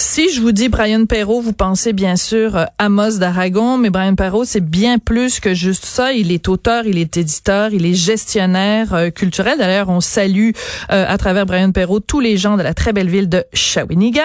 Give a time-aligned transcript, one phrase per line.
[0.00, 4.14] Si je vous dis Brian Perrault, vous pensez bien sûr euh, Amos d'Aragon, mais Brian
[4.14, 6.12] Perrault, c'est bien plus que juste ça.
[6.12, 9.58] Il est auteur, il est éditeur, il est gestionnaire euh, culturel.
[9.58, 10.50] D'ailleurs, on salue
[10.92, 14.22] euh, à travers Brian Perrault tous les gens de la très belle ville de Shawinigan.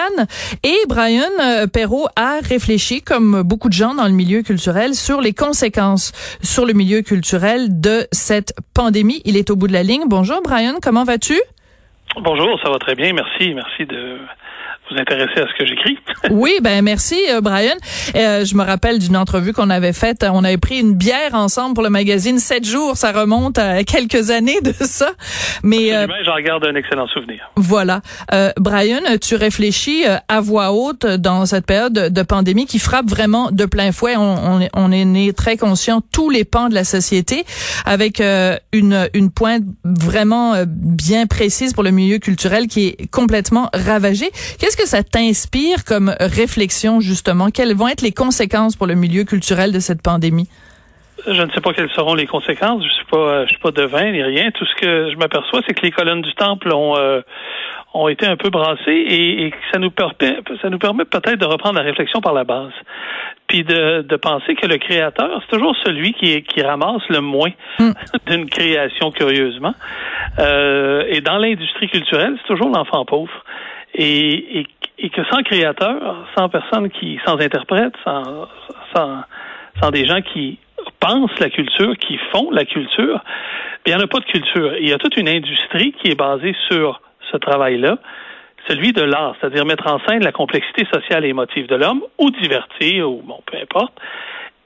[0.62, 5.32] Et Brian Perrault a réfléchi, comme beaucoup de gens dans le milieu culturel, sur les
[5.32, 9.22] conséquences sur le milieu culturel de cette pandémie.
[9.24, 10.04] Il est au bout de la ligne.
[10.06, 11.40] Bonjour Brian, comment vas-tu?
[12.22, 13.52] Bonjour, ça va très bien, merci.
[13.54, 14.18] Merci de
[14.90, 15.98] vous intéresser à ce que j'écris.
[16.30, 17.74] oui, ben merci euh, Brian.
[18.14, 20.26] Euh, je me rappelle d'une entrevue qu'on avait faite.
[20.30, 22.38] On avait pris une bière ensemble pour le magazine.
[22.38, 25.12] Sept jours, ça remonte à quelques années de ça.
[25.62, 27.50] Mais euh, j'en garde un excellent souvenir.
[27.56, 32.78] Voilà, euh, Brian, tu réfléchis euh, à voix haute dans cette période de pandémie qui
[32.78, 34.16] frappe vraiment de plein fouet.
[34.16, 37.44] On, on, on est né très conscient tous les pans de la société
[37.86, 44.30] avec une une pointe vraiment bien précise pour le milieu culturel qui est complètement ravagé.
[44.58, 47.48] Qu'est-ce Qu'est-ce que ça t'inspire comme réflexion, justement?
[47.48, 50.48] Quelles vont être les conséquences pour le milieu culturel de cette pandémie?
[51.26, 52.84] Je ne sais pas quelles seront les conséquences.
[52.84, 54.50] Je suis pas, je suis pas devin ni rien.
[54.50, 57.22] Tout ce que je m'aperçois, c'est que les colonnes du temple ont euh,
[57.94, 61.46] ont été un peu brassées et, et ça nous permet, ça nous permet peut-être de
[61.46, 62.72] reprendre la réflexion par la base,
[63.46, 67.52] puis de, de penser que le créateur, c'est toujours celui qui qui ramasse le moins
[67.78, 67.92] hmm.
[68.26, 69.74] d'une création curieusement.
[70.40, 73.44] Euh, et dans l'industrie culturelle, c'est toujours l'enfant pauvre
[73.94, 74.66] et, et,
[74.98, 78.48] et, que sans créateur, sans personne qui, sans interprète, sans,
[78.94, 79.22] sans,
[79.80, 80.58] sans des gens qui
[81.00, 83.22] pensent la culture, qui font la culture,
[83.86, 84.76] il n'y en a pas de culture.
[84.78, 87.00] Il y a toute une industrie qui est basée sur
[87.30, 87.98] ce travail-là,
[88.68, 92.30] celui de l'art, c'est-à-dire mettre en scène la complexité sociale et émotive de l'homme, ou
[92.30, 93.92] divertir, ou bon, peu importe.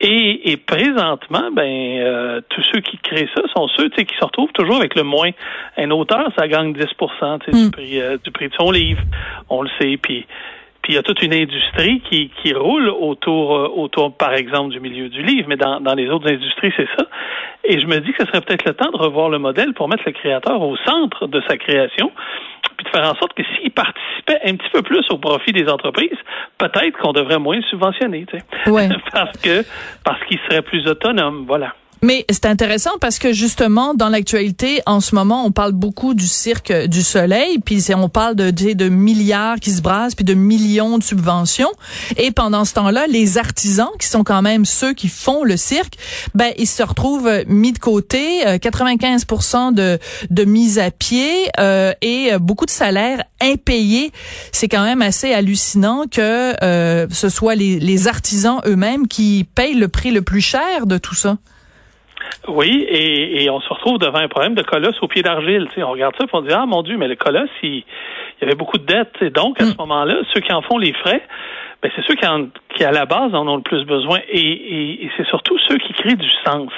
[0.01, 4.53] Et, et présentement, ben euh, tous ceux qui créent ça sont ceux qui se retrouvent
[4.53, 5.31] toujours avec le moins.
[5.77, 6.81] Un auteur, ça gagne 10
[7.53, 7.71] du mm.
[7.73, 9.03] prix euh, du prix de son livre.
[9.49, 9.97] On le sait.
[9.97, 10.25] Puis
[10.88, 14.71] puis il y a toute une industrie qui, qui roule autour, euh, autour, par exemple,
[14.71, 17.04] du milieu du livre, mais dans, dans les autres industries, c'est ça.
[17.62, 19.87] Et je me dis que ce serait peut-être le temps de revoir le modèle pour
[19.87, 22.10] mettre le créateur au centre de sa création
[22.78, 25.69] puis de faire en sorte que s'ils participaient un petit peu plus au profit des
[25.69, 26.16] entreprises,
[26.56, 28.70] peut-être qu'on devrait moins subventionner, tu sais.
[28.70, 28.88] Ouais.
[29.12, 29.62] parce que
[30.05, 31.75] parce qu'ils seraient plus autonomes, voilà.
[32.03, 36.27] Mais c'est intéressant parce que justement dans l'actualité en ce moment on parle beaucoup du
[36.27, 40.99] cirque du soleil puis on parle de, de milliards qui se brassent puis de millions
[40.99, 41.71] de subventions
[42.17, 45.95] et pendant ce temps-là les artisans qui sont quand même ceux qui font le cirque
[46.35, 49.99] ben ils se retrouvent mis de côté 95% euh, de
[50.31, 54.13] de mise à pied euh, et beaucoup de salaires impayés
[54.53, 59.75] c'est quand même assez hallucinant que euh, ce soit les, les artisans eux-mêmes qui payent
[59.75, 61.39] le prix le plus cher de tout ça.
[62.49, 65.69] Oui, et, et, on se retrouve devant un problème de colosse au pied d'argile.
[65.77, 67.84] On regarde ça et on dit Ah mon Dieu, mais le colosse, il,
[68.41, 69.16] y avait beaucoup de dettes.
[69.21, 69.78] Et donc, à ce mm.
[69.78, 71.22] moment-là, ceux qui en font les frais,
[71.83, 74.19] ben, c'est ceux qui, en, qui, à la base, en ont le plus besoin.
[74.28, 76.72] Et, et, c'est surtout ceux qui créent du sens.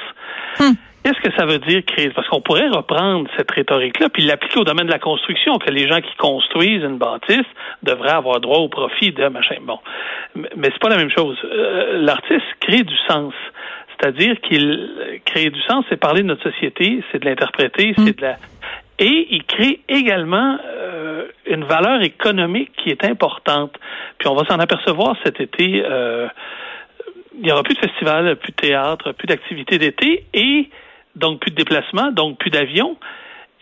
[0.59, 0.73] Mm.
[1.03, 2.11] Qu'est-ce que ça veut dire créer?
[2.11, 5.89] Parce qu'on pourrait reprendre cette rhétorique-là puis l'appliquer au domaine de la construction, que les
[5.89, 7.47] gens qui construisent une bâtisse
[7.83, 9.57] devraient avoir droit au profit de machin.
[9.63, 9.79] Bon.
[10.35, 11.39] Mais c'est pas la même chose.
[11.45, 13.33] Euh, l'artiste crée du sens.
[14.01, 18.23] C'est-à-dire qu'il crée du sens, c'est parler de notre société, c'est de l'interpréter, c'est de
[18.23, 18.37] la
[19.01, 23.73] et il crée également euh, une valeur économique qui est importante.
[24.19, 25.83] Puis on va s'en apercevoir cet été.
[25.85, 26.29] Euh,
[27.35, 30.69] il n'y aura plus de festivals, plus de théâtre, plus d'activités d'été et
[31.17, 32.99] donc plus de déplacements, donc plus d'avions.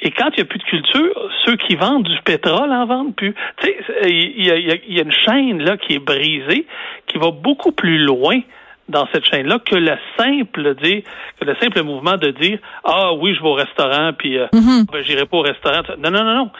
[0.01, 3.15] Et quand il n'y a plus de culture, ceux qui vendent du pétrole en vendent
[3.15, 3.35] plus.
[3.61, 3.77] Tu sais,
[4.09, 6.67] il y y a une chaîne là qui est brisée,
[7.07, 8.41] qui va beaucoup plus loin
[8.89, 11.03] dans cette chaîne-là que le simple dire,
[11.39, 14.87] que le simple mouvement de dire ah oui je vais au restaurant puis euh, mhm.
[14.91, 15.83] ben, j'irai pas au restaurant.
[15.99, 16.51] Non non non non.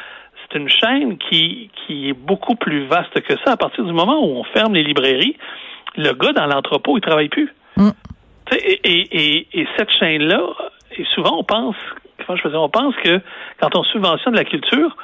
[0.51, 3.53] C'est une chaîne qui qui est beaucoup plus vaste que ça.
[3.53, 5.37] À partir du moment où on ferme les librairies,
[5.97, 7.53] le gars dans l'entrepôt il travaille plus.
[7.77, 7.91] Mm.
[8.53, 10.41] Et, et, et, cette chaîne-là,
[10.97, 11.77] et souvent on pense,
[12.25, 13.21] comment je faisais, on pense que
[13.61, 14.97] quand on subventionne la culture,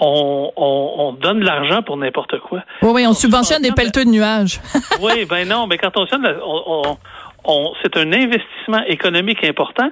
[0.00, 2.62] on, on, on donne de l'argent pour n'importe quoi.
[2.82, 4.60] Oui, oui, on, subventionne des pelleteux de nuages.
[5.02, 6.96] oui, ben non, mais quand on subventionne, on,
[7.44, 9.90] on, c'est un investissement économique important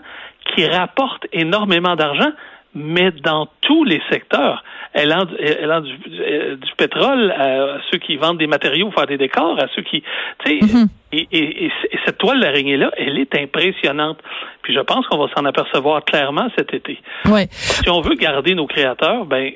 [0.55, 2.31] qui rapporte énormément d'argent,
[2.75, 4.63] mais dans tous les secteurs.
[4.93, 9.07] Elle a, elle a du, du, pétrole à, ceux qui vendent des matériaux pour faire
[9.07, 10.03] des décors, à ceux qui,
[10.45, 10.89] tu sais, mm-hmm.
[11.13, 11.71] et, et, et,
[12.07, 14.19] cette toile d'araignée là, elle est impressionnante.
[14.63, 16.99] Puis je pense qu'on va s'en apercevoir clairement cet été.
[17.27, 17.49] Ouais.
[17.51, 19.53] Si on veut garder nos créateurs, ben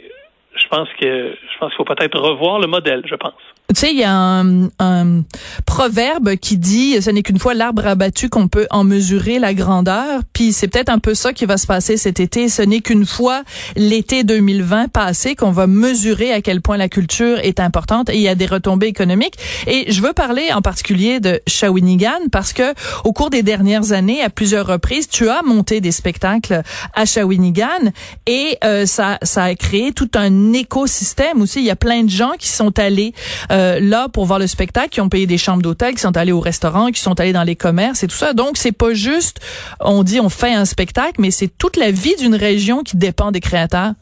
[0.55, 3.35] je pense que je pense qu'il faut peut-être revoir le modèle, je pense.
[3.75, 5.23] Tu sais, il y a un, un,
[5.65, 10.23] proverbe qui dit ce n'est qu'une fois l'arbre abattu qu'on peut en mesurer la grandeur.
[10.33, 12.49] Puis c'est peut-être un peu ça qui va se passer cet été.
[12.49, 13.43] Ce n'est qu'une fois
[13.77, 18.23] l'été 2020 passé qu'on va mesurer à quel point la culture est importante et il
[18.23, 19.35] y a des retombées économiques.
[19.67, 22.75] Et je veux parler en particulier de Shawinigan parce que
[23.05, 26.63] au cours des dernières années, à plusieurs reprises, tu as monté des spectacles
[26.95, 27.93] à Shawinigan
[28.27, 31.61] et euh, ça, ça a créé tout un écosystème aussi.
[31.61, 33.15] Il y a plein de gens qui sont allés
[33.51, 36.17] euh, euh, là pour voir le spectacle, qui ont payé des chambres d'hôtel, qui sont
[36.17, 38.33] allés au restaurant, qui sont allés dans les commerces et tout ça.
[38.33, 39.41] Donc c'est pas juste
[39.81, 43.31] on dit on fait un spectacle, mais c'est toute la vie d'une région qui dépend
[43.31, 43.93] des créateurs.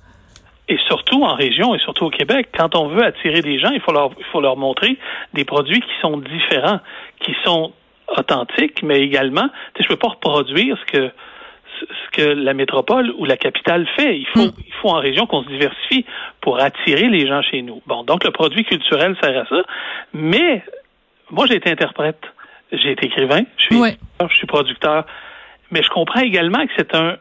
[0.69, 3.81] Et surtout en région et surtout au Québec, quand on veut attirer des gens, il
[3.81, 4.99] faut leur, montrer
[5.32, 6.81] des produits qui sont différents,
[7.20, 7.72] qui sont
[8.16, 11.11] authentiques, mais également, je peux pas reproduire ce que
[11.80, 14.16] ce que la métropole ou la capitale fait.
[14.16, 14.52] Il faut, hmm.
[14.66, 16.04] il faut en région qu'on se diversifie
[16.40, 17.82] pour attirer les gens chez nous.
[17.86, 19.62] Bon, donc le produit culturel sert à ça.
[20.12, 20.62] Mais
[21.30, 22.20] moi, j'ai été interprète,
[22.72, 23.96] j'ai été écrivain, je suis,
[24.30, 25.04] je suis producteur,
[25.70, 27.16] mais je comprends également que c'est un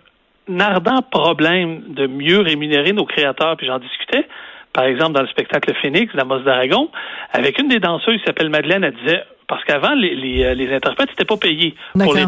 [0.60, 3.58] ardent problème de mieux rémunérer nos créateurs.
[3.58, 4.28] Puis j'en discutais,
[4.74, 6.90] par exemple, dans le spectacle Phoenix, la Mosse d'Aragon,
[7.34, 10.74] avec une des danseuses qui s'appelle Madeleine, elle disait, parce qu'avant, les, les, euh, les
[10.74, 12.26] interprètes n'étaient pas payés pour les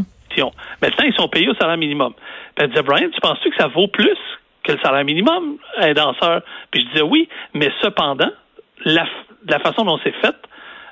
[0.81, 2.13] Maintenant, ils sont payés au salaire minimum.
[2.13, 4.17] Puis elle disait, Brian, tu penses-tu que ça vaut plus
[4.63, 6.41] que le salaire minimum, un danseur?
[6.71, 8.31] Puis je disais oui, mais cependant,
[8.85, 9.05] la,
[9.47, 10.35] la façon dont c'est fait,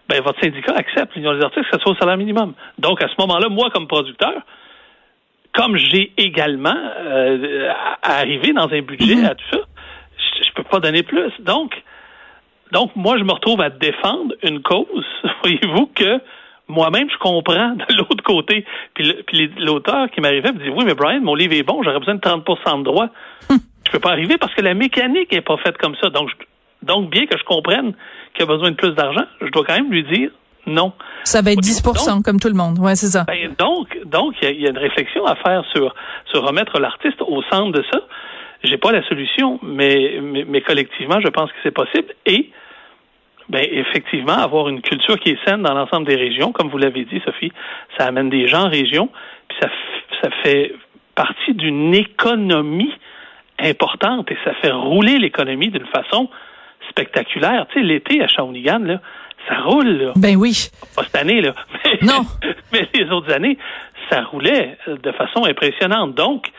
[0.09, 2.53] ben, votre syndicat accepte, l'Union des artistes, que ça soit au salaire minimum.
[2.77, 4.41] Donc, à ce moment-là, moi, comme producteur,
[5.53, 7.71] comme j'ai également euh,
[8.01, 9.29] arrivé dans un budget mm-hmm.
[9.29, 9.59] à tout ça,
[10.17, 11.31] je, ne peux pas donner plus.
[11.39, 11.73] Donc,
[12.71, 15.05] donc, moi, je me retrouve à défendre une cause,
[15.41, 16.21] voyez-vous, que
[16.67, 18.65] moi-même, je comprends de l'autre côté.
[18.93, 22.15] Puis l'auteur qui m'arrivait me dit Oui, mais Brian, mon livre est bon, j'aurais besoin
[22.15, 23.09] de 30% de droit.
[23.49, 23.57] Hum.
[23.85, 26.09] Je peux pas arriver parce que la mécanique est pas faite comme ça.
[26.09, 26.29] Donc,
[26.81, 27.93] donc bien que je comprenne
[28.33, 30.29] qu'il a besoin de plus d'argent, je dois quand même lui dire
[30.65, 30.91] non.
[31.23, 32.77] Ça va être 10% comme tout le monde.
[32.79, 33.23] Ouais, c'est ça.
[33.23, 35.95] Ben, donc, donc il y, a une réflexion à faire sur,
[36.29, 38.01] sur remettre l'artiste au centre de ça.
[38.63, 42.13] J'ai pas la solution, mais, mais, mais collectivement, je pense que c'est possible.
[42.25, 42.51] Et
[43.49, 47.05] ben effectivement, avoir une culture qui est saine dans l'ensemble des régions, comme vous l'avez
[47.05, 47.51] dit, Sophie,
[47.97, 49.09] ça amène des gens en région,
[49.47, 49.69] puis ça,
[50.21, 50.73] ça fait
[51.15, 52.93] partie d'une économie
[53.59, 56.29] importante et ça fait rouler l'économie d'une façon
[56.89, 57.65] spectaculaire.
[57.71, 59.01] Tu sais, l'été à Shawinigan, là,
[59.47, 59.87] ça roule.
[59.87, 60.11] Là.
[60.15, 60.69] Ben oui.
[60.95, 61.53] Pas cette année, là.
[62.01, 62.25] non.
[62.71, 63.57] mais les autres années,
[64.09, 66.15] ça roulait de façon impressionnante.
[66.15, 66.51] Donc,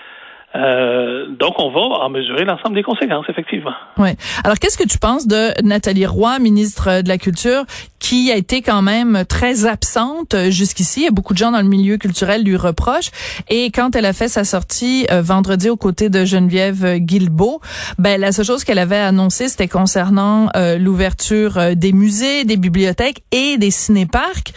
[0.56, 3.75] euh, donc, on va en mesurer l'ensemble des conséquences, effectivement.
[3.99, 4.11] Oui.
[4.45, 7.65] Alors, qu'est-ce que tu penses de Nathalie Roy, ministre de la Culture,
[7.99, 11.05] qui a été quand même très absente jusqu'ici?
[11.05, 13.11] Et beaucoup de gens dans le milieu culturel lui reprochent.
[13.50, 17.61] Et quand elle a fait sa sortie euh, vendredi aux côtés de Geneviève Guilbeault,
[17.99, 23.23] ben la seule chose qu'elle avait annoncée, c'était concernant euh, l'ouverture des musées, des bibliothèques
[23.33, 24.55] et des cinéparcs.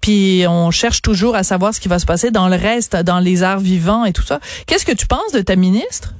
[0.00, 3.18] Puis on cherche toujours à savoir ce qui va se passer dans le reste, dans
[3.18, 4.40] les arts vivants et tout ça.
[4.66, 6.14] Qu'est-ce que tu penses de ta ministre?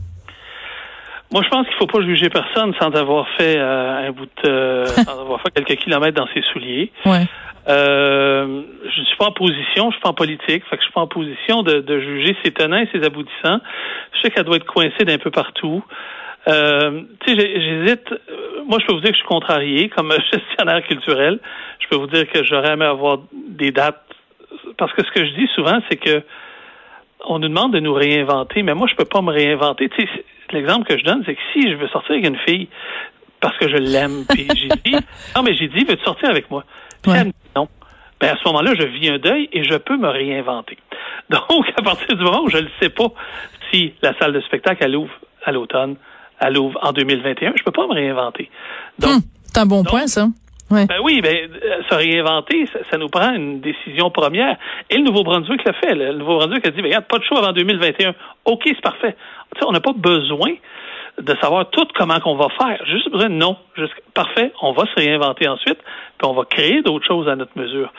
[1.33, 4.29] Moi, je pense qu'il ne faut pas juger personne sans avoir fait euh, un bout
[4.45, 6.93] de, euh, sans avoir fait quelques kilomètres dans ses souliers.
[7.05, 7.27] Ouais.
[7.67, 10.85] Euh, je ne suis pas en position, je suis pas en politique, fait que je
[10.85, 13.61] suis pas en position de, juger ses tenants et ses aboutissants.
[14.13, 15.83] Je sais qu'elle doit être coincée d'un peu partout.
[16.47, 18.15] Euh, tu sais, j'hésite.
[18.67, 21.41] Moi, je peux vous dire que je suis contrarié comme gestionnaire culturel.
[21.81, 24.05] Je peux vous dire que j'aurais aimé avoir des dates
[24.77, 26.23] parce que ce que je dis souvent, c'est que
[27.27, 29.89] on nous demande de nous réinventer, mais moi, je peux pas me réinventer.
[29.89, 32.69] Tu sais, l'exemple que je donne, c'est que si je veux sortir avec une fille
[33.41, 34.97] parce que je l'aime, puis j'ai dit,
[35.37, 36.65] non, mais j'ai dit, veux-tu sortir avec moi?
[37.03, 37.69] Puis elle me dit non.
[38.21, 40.79] Ben, à ce moment-là, je vis un deuil et je peux me réinventer.
[41.31, 43.09] Donc, à partir du moment où je ne sais pas
[43.71, 45.13] si la salle de spectacle, elle ouvre
[45.45, 45.97] à l'automne,
[46.41, 48.51] elle ouvre en 2021, je peux pas me réinventer.
[48.99, 50.29] Donc, hum, c'est un bon point, ça.
[50.71, 54.57] Ben oui, ben, euh, se réinventer, ça, nous prend une décision première.
[54.91, 55.95] Et le Nouveau-Brunswick l'a fait.
[55.95, 58.15] Le Nouveau-Brunswick a dit, ben, regarde, pas de choix avant 2021.
[58.47, 59.15] OK, c'est parfait.
[59.67, 60.55] on n'a pas besoin
[61.21, 62.85] de savoir tout comment qu'on va faire.
[62.87, 63.57] Juste besoin de non.
[63.77, 65.79] Juste, parfait, on va se réinventer ensuite,
[66.19, 67.93] puis on va créer d'autres choses à notre mesure.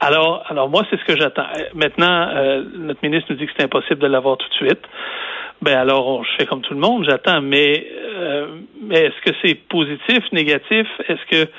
[0.00, 1.46] Alors, alors moi, c'est ce que j'attends.
[1.74, 4.80] Maintenant, euh, notre ministre nous dit que c'est impossible de l'avoir tout de suite.
[5.60, 7.40] Ben alors, je fais comme tout le monde, j'attends.
[7.40, 7.86] Mais,
[8.18, 8.48] euh,
[8.82, 10.88] mais est-ce que c'est positif, négatif?
[11.08, 11.50] Est-ce que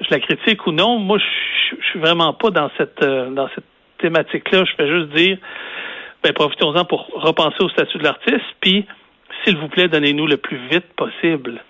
[0.00, 3.64] je la critique ou non Moi, je, suis vraiment pas dans cette euh, dans cette
[3.98, 4.64] thématique-là.
[4.64, 5.38] Je fais juste dire,
[6.22, 8.86] ben profitons-en pour repenser au statut de l'artiste, puis
[9.44, 11.60] s'il vous plaît, donnez-nous le plus vite possible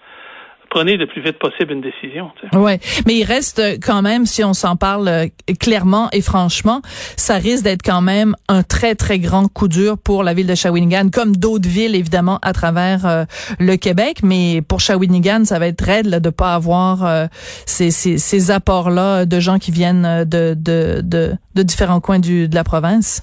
[0.77, 2.31] prenez le plus vite possible une décision.
[2.53, 5.27] Ouais, mais il reste euh, quand même, si on s'en parle euh,
[5.59, 6.83] clairement et franchement,
[7.17, 10.55] ça risque d'être quand même un très très grand coup dur pour la ville de
[10.55, 13.25] Shawinigan, comme d'autres villes évidemment à travers euh,
[13.59, 14.19] le Québec.
[14.23, 17.25] Mais pour Shawinigan, ça va être raide là, de pas avoir euh,
[17.65, 22.19] ces, ces, ces apports là de gens qui viennent de de, de, de différents coins
[22.19, 23.23] du, de la province.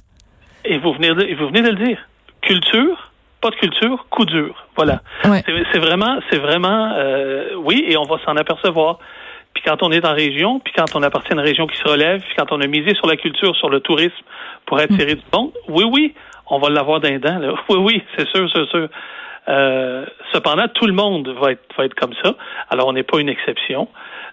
[0.66, 2.00] Et vous venez de, vous venez de le dire,
[2.42, 3.13] culture
[3.44, 4.56] pas de culture, coup dur.
[4.78, 5.02] Voilà.
[5.26, 5.44] Ouais.
[5.74, 9.00] C'est vraiment, c'est vraiment, euh, oui, et on va s'en apercevoir.
[9.54, 11.88] Puis quand on est en région, puis quand on appartient à une région qui se
[11.88, 14.24] relève, puis quand on a misé sur la culture, sur le tourisme
[14.66, 15.18] pour attirer mm.
[15.18, 16.14] du monde, oui, oui,
[16.48, 17.38] on va l'avoir d'un dent.
[17.38, 17.54] Là.
[17.70, 18.88] Oui, oui, c'est sûr, c'est sûr.
[19.50, 22.36] Euh, cependant, tout le monde va être, va être comme ça.
[22.70, 23.90] Alors, on n'est pas une exception.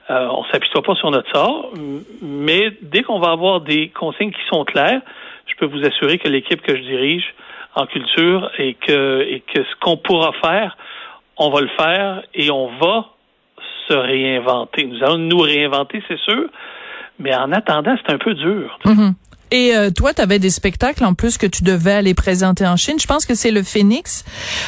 [0.09, 1.73] Euh, on s'appuie pas sur notre sort,
[2.23, 5.01] mais dès qu'on va avoir des consignes qui sont claires,
[5.47, 7.35] je peux vous assurer que l'équipe que je dirige
[7.75, 10.77] en culture et que, et que ce qu'on pourra faire,
[11.37, 13.07] on va le faire et on va
[13.89, 14.87] se réinventer.
[14.87, 16.45] Nous allons nous réinventer, c'est sûr,
[17.19, 18.79] mais en attendant, c'est un peu dur.
[18.85, 19.15] Mm -hmm.
[19.53, 22.77] Et euh, toi, tu avais des spectacles en plus que tu devais aller présenter en
[22.77, 22.99] Chine.
[23.01, 24.25] Je pense que c'est le Phoenix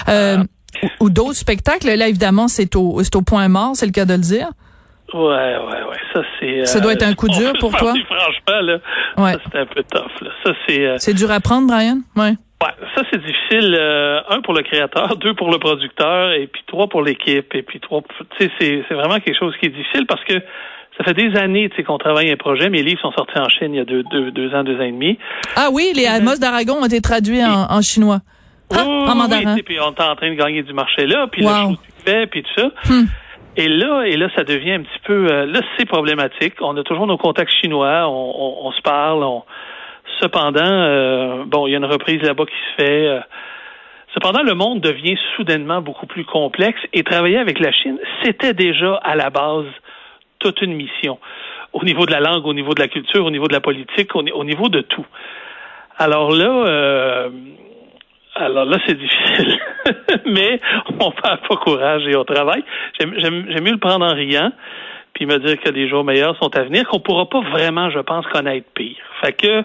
[0.08, 0.86] euh, ah.
[1.00, 1.86] ou, ou d'autres spectacles.
[1.94, 4.48] Là, évidemment, c'est au, au point mort, c'est le cas de le dire.
[5.14, 6.00] Ouais, ouais, ouais.
[6.12, 6.64] Ça, c'est.
[6.64, 7.92] Ça doit être un coup dur pour toi?
[8.06, 8.78] Franchement, là.
[9.18, 9.36] Ouais.
[9.52, 10.30] C'est un peu tough, là.
[10.42, 10.86] Ça, c'est.
[10.86, 10.96] Euh...
[10.98, 11.98] C'est dur à prendre, Brian?
[12.16, 12.34] Ouais.
[12.62, 13.76] Ouais, ça c'est difficile.
[13.78, 17.62] Euh, un pour le créateur, deux pour le producteur, et puis trois pour l'équipe, et
[17.62, 18.02] puis trois.
[18.38, 20.34] Tu sais, c'est c'est vraiment quelque chose qui est difficile parce que
[20.96, 22.70] ça fait des années tu sais, qu'on travaille un projet.
[22.70, 24.84] Mes livres sont sortis en Chine il y a deux, deux, deux ans, deux ans
[24.84, 25.18] et demi.
[25.56, 28.20] Ah oui, les Amos d'Aragon ont été traduits en, en chinois.
[28.70, 29.54] Oui, ah, en mandarin.
[29.54, 31.50] Oui, puis on est en train de gagner du marché là, puis wow.
[31.50, 32.70] le show fait, puis tout ça.
[32.88, 33.06] Hmm.
[33.56, 35.26] Et là, et là, ça devient un petit peu.
[35.30, 36.54] Euh, là, c'est problématique.
[36.60, 38.08] On a toujours nos contacts chinois.
[38.08, 39.22] On, on, on se parle.
[39.24, 39.42] On,
[40.20, 43.06] cependant, euh, bon, il y a une reprise là-bas qui se fait.
[43.06, 43.20] Euh,
[44.14, 48.94] cependant, le monde devient soudainement beaucoup plus complexe et travailler avec la Chine, c'était déjà
[48.96, 49.66] à la base
[50.38, 51.18] toute une mission.
[51.72, 54.14] Au niveau de la langue, au niveau de la culture, au niveau de la politique,
[54.14, 55.06] au, au niveau de tout.
[55.98, 57.30] Alors là, euh,
[58.34, 59.58] alors là, c'est difficile.
[60.26, 60.60] Mais
[61.00, 62.64] on perd pas courage et on travaille.
[62.98, 64.52] J'aime mieux le prendre en riant
[65.14, 67.98] puis me dire que les jours meilleurs sont à venir, qu'on pourra pas vraiment, je
[67.98, 68.96] pense, connaître pire.
[69.20, 69.64] Fait que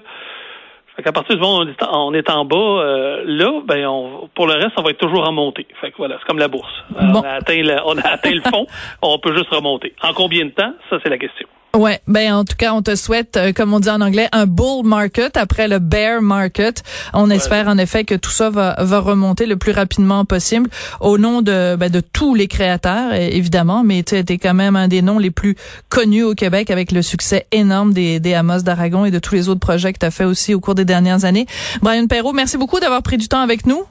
[0.98, 3.62] fait qu'à partir du moment où on est en, on est en bas, euh, là,
[3.66, 5.68] ben on, pour le reste, on va être toujours en montée.
[5.80, 6.74] Fait que voilà, c'est comme la bourse.
[6.90, 7.20] Bon.
[7.20, 8.66] On a atteint le, on a atteint le fond,
[9.04, 9.94] on peut juste remonter.
[10.02, 10.74] En combien de temps?
[10.90, 11.48] Ça, c'est la question.
[11.78, 14.48] Ouais, ben en tout cas, on te souhaite, euh, comme on dit en anglais, un
[14.48, 16.82] bull market après le bear market.
[17.14, 17.36] On ouais.
[17.36, 21.44] espère en effet que tout ça va, va remonter le plus rapidement possible au nom
[21.44, 23.84] de ben, de tous les créateurs, évidemment.
[23.84, 25.56] Mais tu es quand même un des noms les plus
[25.88, 29.48] connus au Québec avec le succès énorme des, des Amos d'Aragon et de tous les
[29.48, 31.46] autres projets que tu as fait aussi au cours des dernières années.
[31.84, 33.84] Brian Perrault, merci beaucoup d'avoir pris du temps avec nous.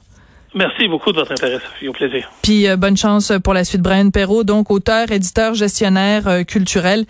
[0.55, 1.87] Merci beaucoup de votre intérêt, Sophie.
[1.89, 2.29] Au plaisir.
[2.41, 3.81] Puis euh, bonne chance pour la suite.
[3.81, 7.05] Brian Perrault, donc auteur, éditeur, gestionnaire euh, culturel,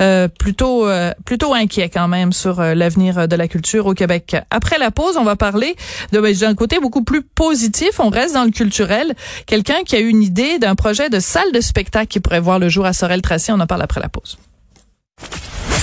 [0.00, 0.86] euh, plutôt
[1.24, 4.36] plutôt inquiet quand même sur l'avenir de la culture au Québec.
[4.50, 5.74] Après la pause, on va parler
[6.12, 7.98] de ben, d'un côté beaucoup plus positif.
[7.98, 9.14] On reste dans le culturel.
[9.46, 12.58] Quelqu'un qui a eu une idée d'un projet de salle de spectacle qui pourrait voir
[12.58, 13.52] le jour à Sorel-Tracy.
[13.52, 14.38] On en parle après la pause.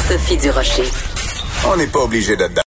[0.07, 0.83] Sophie Durocher.
[1.67, 2.53] On n'est pas obligé d'être